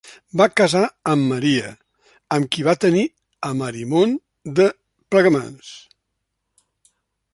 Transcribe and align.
Va 0.39 0.45
casar 0.59 0.79
amb 1.11 1.27
Maria, 1.31 1.67
amb 2.37 2.49
qui 2.55 2.65
va 2.69 2.75
tenir 2.85 3.03
a 3.49 3.53
Marimon 3.59 4.17
de 4.61 4.67
Plegamans. 5.13 5.71